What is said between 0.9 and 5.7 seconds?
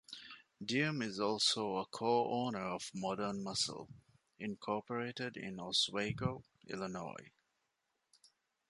is also a co-owner of Modern Muscle, Incorporated in